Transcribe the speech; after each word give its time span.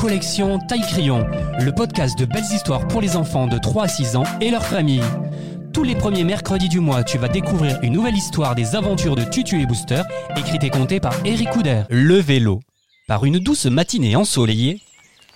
collection 0.00 0.58
Taille 0.58 0.80
Crayon, 0.80 1.26
le 1.58 1.72
podcast 1.72 2.18
de 2.18 2.24
belles 2.24 2.50
histoires 2.50 2.88
pour 2.88 3.02
les 3.02 3.16
enfants 3.16 3.46
de 3.46 3.58
3 3.58 3.84
à 3.84 3.88
6 3.88 4.16
ans 4.16 4.24
et 4.40 4.50
leurs 4.50 4.64
familles. 4.64 5.04
Tous 5.74 5.82
les 5.82 5.94
premiers 5.94 6.24
mercredis 6.24 6.70
du 6.70 6.80
mois, 6.80 7.04
tu 7.04 7.18
vas 7.18 7.28
découvrir 7.28 7.78
une 7.82 7.92
nouvelle 7.92 8.16
histoire 8.16 8.54
des 8.54 8.74
aventures 8.74 9.14
de 9.14 9.24
Tutu 9.24 9.60
et 9.60 9.66
Booster, 9.66 10.00
écrite 10.38 10.64
et 10.64 10.70
contée 10.70 11.00
par 11.00 11.12
Eric 11.26 11.50
Couder. 11.50 11.82
Le 11.90 12.14
vélo. 12.14 12.60
Par 13.08 13.26
une 13.26 13.40
douce 13.40 13.66
matinée 13.66 14.16
ensoleillée, 14.16 14.80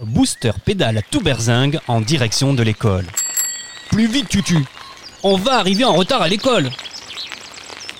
Booster 0.00 0.52
pédale 0.64 0.96
à 0.96 1.02
tout 1.02 1.20
berzingue 1.20 1.78
en 1.86 2.00
direction 2.00 2.54
de 2.54 2.62
l'école. 2.62 3.04
Plus 3.90 4.06
vite, 4.06 4.30
Tutu 4.30 4.64
On 5.24 5.36
va 5.36 5.58
arriver 5.58 5.84
en 5.84 5.92
retard 5.92 6.22
à 6.22 6.28
l'école 6.28 6.70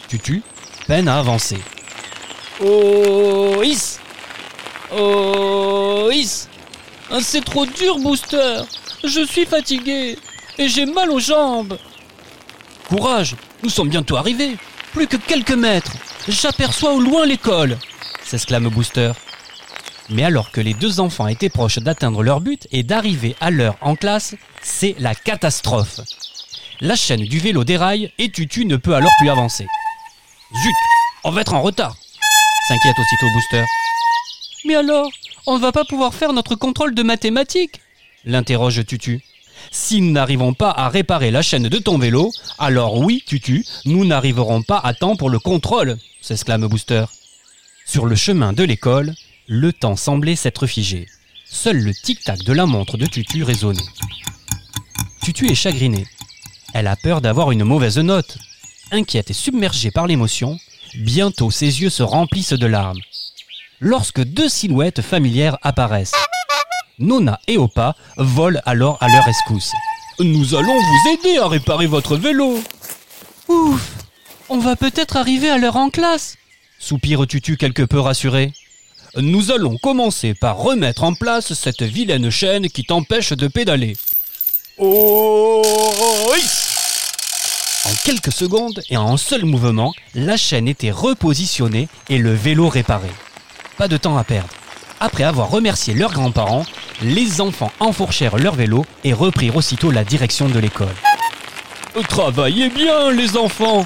Tutu 0.08 0.42
peine 0.86 1.08
à 1.08 1.18
avancer. 1.18 1.58
Oh, 2.64 3.62
is 3.62 3.98
Oh, 4.96 6.10
is 6.12 6.48
C'est 7.20 7.44
trop 7.44 7.64
dur, 7.64 7.98
Booster 7.98 8.62
Je 9.04 9.24
suis 9.24 9.46
fatigué 9.46 10.18
et 10.58 10.68
j'ai 10.68 10.86
mal 10.86 11.10
aux 11.10 11.20
jambes 11.20 11.78
Courage, 12.88 13.36
nous 13.62 13.70
sommes 13.70 13.88
bientôt 13.88 14.16
arrivés. 14.16 14.56
Plus 14.92 15.06
que 15.06 15.16
quelques 15.16 15.52
mètres. 15.52 15.92
J'aperçois 16.28 16.92
au 16.92 17.00
loin 17.00 17.26
l'école, 17.26 17.78
s'exclame 18.24 18.68
Booster. 18.68 19.12
Mais 20.10 20.24
alors 20.24 20.50
que 20.50 20.60
les 20.60 20.74
deux 20.74 21.00
enfants 21.00 21.26
étaient 21.26 21.48
proches 21.48 21.78
d'atteindre 21.78 22.22
leur 22.22 22.40
but 22.40 22.68
et 22.72 22.82
d'arriver 22.82 23.36
à 23.40 23.50
l'heure 23.50 23.76
en 23.80 23.96
classe, 23.96 24.34
c'est 24.62 24.94
la 24.98 25.14
catastrophe. 25.14 26.00
La 26.80 26.96
chaîne 26.96 27.22
du 27.22 27.38
vélo 27.38 27.64
déraille 27.64 28.12
et 28.18 28.30
Tutu 28.30 28.66
ne 28.66 28.76
peut 28.76 28.94
alors 28.94 29.12
plus 29.18 29.30
avancer. 29.30 29.66
Zut, 30.62 30.74
on 31.24 31.30
va 31.30 31.40
être 31.40 31.54
en 31.54 31.62
retard, 31.62 31.96
s'inquiète 32.68 32.98
aussitôt 32.98 33.30
Booster. 33.32 33.64
Mais 34.66 34.76
alors, 34.76 35.10
on 35.46 35.56
ne 35.56 35.60
va 35.60 35.72
pas 35.72 35.84
pouvoir 35.84 36.14
faire 36.14 36.32
notre 36.32 36.54
contrôle 36.54 36.94
de 36.94 37.02
mathématiques 37.02 37.80
l'interroge 38.24 38.84
Tutu. 38.86 39.22
Si 39.70 40.00
nous 40.00 40.12
n'arrivons 40.12 40.54
pas 40.54 40.70
à 40.70 40.88
réparer 40.88 41.30
la 41.30 41.42
chaîne 41.42 41.68
de 41.68 41.78
ton 41.78 41.98
vélo, 41.98 42.32
alors 42.58 42.98
oui, 42.98 43.22
Tutu, 43.26 43.64
nous 43.84 44.04
n'arriverons 44.04 44.62
pas 44.62 44.78
à 44.78 44.94
temps 44.94 45.16
pour 45.16 45.30
le 45.30 45.38
contrôle, 45.38 45.96
s'exclame 46.20 46.66
Booster. 46.66 47.04
Sur 47.86 48.06
le 48.06 48.16
chemin 48.16 48.52
de 48.52 48.64
l'école, 48.64 49.14
le 49.46 49.72
temps 49.72 49.96
semblait 49.96 50.36
s'être 50.36 50.66
figé. 50.66 51.06
Seul 51.44 51.78
le 51.78 51.94
tic-tac 51.94 52.42
de 52.42 52.52
la 52.52 52.66
montre 52.66 52.96
de 52.96 53.06
Tutu 53.06 53.42
résonnait. 53.42 53.80
Tutu 55.22 55.50
est 55.50 55.54
chagrinée. 55.54 56.06
Elle 56.72 56.86
a 56.86 56.96
peur 56.96 57.20
d'avoir 57.20 57.52
une 57.52 57.64
mauvaise 57.64 57.98
note. 57.98 58.38
Inquiète 58.90 59.30
et 59.30 59.34
submergée 59.34 59.90
par 59.90 60.06
l'émotion, 60.06 60.58
bientôt 60.96 61.50
ses 61.50 61.82
yeux 61.82 61.90
se 61.90 62.02
remplissent 62.02 62.52
de 62.52 62.66
larmes. 62.66 63.00
Lorsque 63.86 64.22
deux 64.22 64.48
silhouettes 64.48 65.02
familières 65.02 65.58
apparaissent. 65.60 66.14
Nona 66.98 67.38
et 67.46 67.58
Opa 67.58 67.94
volent 68.16 68.62
alors 68.64 68.96
à 69.02 69.08
leur 69.08 69.28
escousse. 69.28 69.72
Nous 70.20 70.54
allons 70.54 70.72
vous 70.72 71.10
aider 71.10 71.36
à 71.36 71.48
réparer 71.48 71.86
votre 71.86 72.16
vélo. 72.16 72.62
Ouf 73.48 73.92
On 74.48 74.56
va 74.56 74.74
peut-être 74.74 75.18
arriver 75.18 75.50
à 75.50 75.58
l'heure 75.58 75.76
en 75.76 75.90
classe 75.90 76.38
soupire 76.78 77.26
Tutu 77.26 77.58
quelque 77.58 77.82
peu 77.82 78.00
rassuré. 78.00 78.54
Nous 79.16 79.52
allons 79.52 79.76
commencer 79.76 80.32
par 80.32 80.56
remettre 80.56 81.04
en 81.04 81.12
place 81.12 81.52
cette 81.52 81.82
vilaine 81.82 82.30
chaîne 82.30 82.70
qui 82.70 82.84
t'empêche 82.84 83.34
de 83.34 83.48
pédaler. 83.48 83.98
Oh 84.78 85.62
oui 86.32 86.42
En 87.84 87.94
quelques 88.02 88.32
secondes 88.32 88.80
et 88.88 88.96
en 88.96 89.12
un 89.12 89.16
seul 89.18 89.44
mouvement, 89.44 89.92
la 90.14 90.38
chaîne 90.38 90.68
était 90.68 90.90
repositionnée 90.90 91.88
et 92.08 92.16
le 92.16 92.32
vélo 92.32 92.70
réparé. 92.70 93.10
Pas 93.76 93.88
de 93.88 93.96
temps 93.96 94.16
à 94.16 94.24
perdre. 94.24 94.48
Après 95.00 95.24
avoir 95.24 95.50
remercié 95.50 95.94
leurs 95.94 96.12
grands-parents, 96.12 96.64
les 97.02 97.40
enfants 97.40 97.72
enfourchèrent 97.80 98.36
leur 98.36 98.54
vélo 98.54 98.84
et 99.02 99.12
reprirent 99.12 99.56
aussitôt 99.56 99.90
la 99.90 100.04
direction 100.04 100.48
de 100.48 100.58
l'école. 100.58 100.94
Travaillez 102.08 102.70
bien, 102.70 103.10
les 103.10 103.36
enfants 103.36 103.82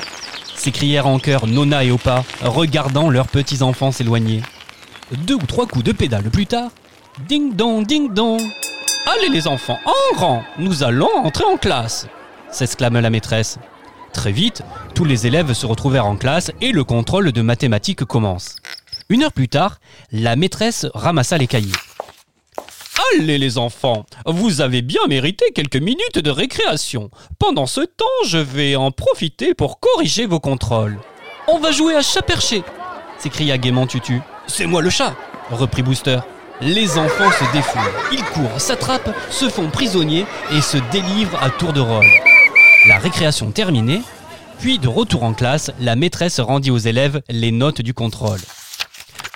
s'écrièrent 0.54 1.06
en 1.06 1.18
chœur 1.18 1.46
Nona 1.46 1.84
et 1.84 1.90
Opa, 1.90 2.24
regardant 2.42 3.10
leurs 3.10 3.28
petits-enfants 3.28 3.92
s'éloigner. 3.92 4.42
Deux 5.12 5.34
ou 5.34 5.46
trois 5.46 5.66
coups 5.66 5.84
de 5.84 5.92
pédale 5.92 6.30
plus 6.30 6.46
tard, 6.46 6.70
ding 7.28 7.54
dong, 7.54 7.86
ding 7.86 8.12
dong. 8.12 8.40
Allez 9.06 9.28
les 9.30 9.48
enfants, 9.48 9.78
en 9.86 10.18
rang, 10.18 10.42
nous 10.58 10.82
allons 10.82 11.10
entrer 11.24 11.44
en 11.44 11.56
classe 11.56 12.06
s'exclama 12.50 13.00
la 13.00 13.10
maîtresse. 13.10 13.58
Très 14.12 14.32
vite, 14.32 14.62
tous 14.94 15.04
les 15.04 15.26
élèves 15.26 15.52
se 15.52 15.66
retrouvèrent 15.66 16.06
en 16.06 16.16
classe 16.16 16.50
et 16.60 16.72
le 16.72 16.84
contrôle 16.84 17.32
de 17.32 17.42
mathématiques 17.42 18.04
commence. 18.04 18.56
Une 19.10 19.22
heure 19.22 19.32
plus 19.32 19.48
tard, 19.48 19.78
la 20.12 20.36
maîtresse 20.36 20.86
ramassa 20.94 21.38
les 21.38 21.46
cahiers. 21.46 21.72
Allez 23.14 23.38
les 23.38 23.56
enfants, 23.56 24.04
vous 24.26 24.60
avez 24.60 24.82
bien 24.82 25.06
mérité 25.08 25.46
quelques 25.54 25.76
minutes 25.76 26.18
de 26.18 26.30
récréation. 26.30 27.10
Pendant 27.38 27.66
ce 27.66 27.80
temps, 27.80 28.04
je 28.26 28.38
vais 28.38 28.76
en 28.76 28.90
profiter 28.90 29.54
pour 29.54 29.80
corriger 29.80 30.26
vos 30.26 30.40
contrôles. 30.40 30.98
On 31.46 31.58
va 31.58 31.72
jouer 31.72 31.94
à 31.94 32.02
chat 32.02 32.22
perché 32.22 32.62
s'écria 33.18 33.58
gaiement 33.58 33.86
Tutu. 33.86 34.20
C'est 34.46 34.66
moi 34.66 34.82
le 34.82 34.90
chat 34.90 35.14
reprit 35.50 35.82
Booster. 35.82 36.18
Les 36.60 36.98
enfants 36.98 37.30
se 37.30 37.52
défoulent. 37.52 37.92
Ils 38.12 38.22
courent, 38.24 38.60
s'attrapent, 38.60 39.14
se 39.30 39.48
font 39.48 39.70
prisonniers 39.70 40.26
et 40.52 40.60
se 40.60 40.76
délivrent 40.90 41.42
à 41.42 41.50
tour 41.50 41.72
de 41.72 41.80
rôle. 41.80 42.06
La 42.86 42.98
récréation 42.98 43.50
terminée, 43.50 44.02
puis 44.58 44.78
de 44.78 44.88
retour 44.88 45.22
en 45.22 45.34
classe, 45.34 45.70
la 45.80 45.96
maîtresse 45.96 46.40
rendit 46.40 46.70
aux 46.70 46.78
élèves 46.78 47.22
les 47.28 47.52
notes 47.52 47.80
du 47.80 47.94
contrôle. 47.94 48.40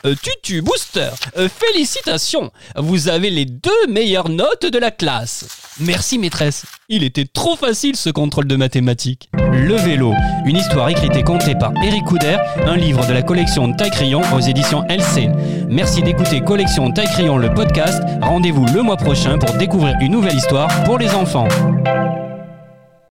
Euh, 0.04 0.16
Tutu, 0.20 0.62
Booster, 0.62 1.10
euh, 1.36 1.48
félicitations 1.48 2.50
Vous 2.76 3.08
avez 3.08 3.30
les 3.30 3.44
deux 3.44 3.86
meilleures 3.88 4.28
notes 4.28 4.66
de 4.66 4.78
la 4.78 4.90
classe 4.90 5.46
Merci 5.78 6.18
maîtresse 6.18 6.64
Il 6.88 7.04
était 7.04 7.24
trop 7.24 7.54
facile 7.54 7.94
ce 7.94 8.10
contrôle 8.10 8.48
de 8.48 8.56
mathématiques. 8.56 9.30
Le 9.52 9.76
vélo, 9.76 10.12
une 10.44 10.56
histoire 10.56 10.88
écrite 10.88 11.14
et 11.14 11.22
contée 11.22 11.54
par 11.54 11.72
Eric 11.84 12.04
Couder, 12.04 12.36
un 12.66 12.76
livre 12.76 13.06
de 13.06 13.12
la 13.12 13.22
collection 13.22 13.72
Taille 13.72 13.90
Crayon 13.90 14.22
aux 14.34 14.40
éditions 14.40 14.84
LC. 14.88 15.30
Merci 15.68 16.02
d'écouter 16.02 16.40
Collection 16.40 16.90
Taille 16.90 17.10
Crayon 17.12 17.38
le 17.38 17.54
podcast. 17.54 18.02
Rendez-vous 18.22 18.66
le 18.66 18.82
mois 18.82 18.96
prochain 18.96 19.38
pour 19.38 19.54
découvrir 19.54 19.94
une 20.00 20.12
nouvelle 20.12 20.36
histoire 20.36 20.82
pour 20.84 20.98
les 20.98 21.10
enfants. 21.10 21.48